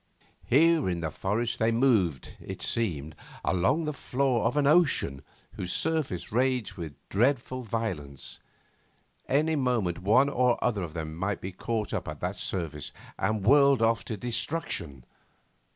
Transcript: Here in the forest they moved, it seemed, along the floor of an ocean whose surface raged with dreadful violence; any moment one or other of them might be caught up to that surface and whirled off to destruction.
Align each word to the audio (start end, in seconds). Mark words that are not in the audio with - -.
Here 0.47 0.89
in 0.89 1.01
the 1.01 1.11
forest 1.11 1.59
they 1.59 1.71
moved, 1.71 2.35
it 2.41 2.63
seemed, 2.63 3.13
along 3.45 3.85
the 3.85 3.93
floor 3.93 4.45
of 4.45 4.57
an 4.57 4.65
ocean 4.65 5.21
whose 5.51 5.71
surface 5.71 6.31
raged 6.31 6.73
with 6.73 6.95
dreadful 7.09 7.61
violence; 7.61 8.39
any 9.29 9.55
moment 9.55 9.99
one 9.99 10.27
or 10.27 10.57
other 10.63 10.81
of 10.81 10.95
them 10.95 11.15
might 11.15 11.39
be 11.39 11.51
caught 11.51 11.93
up 11.93 12.05
to 12.05 12.17
that 12.19 12.35
surface 12.35 12.91
and 13.19 13.43
whirled 13.45 13.83
off 13.83 14.03
to 14.05 14.17
destruction. 14.17 15.05